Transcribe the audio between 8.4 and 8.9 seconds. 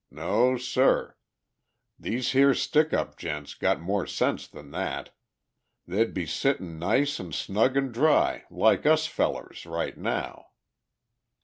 like